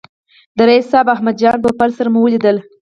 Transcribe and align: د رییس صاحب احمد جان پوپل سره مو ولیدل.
د 0.57 0.59
رییس 0.69 0.87
صاحب 0.91 1.07
احمد 1.15 1.35
جان 1.41 1.57
پوپل 1.63 1.89
سره 1.97 2.09
مو 2.13 2.19
ولیدل. 2.23 2.57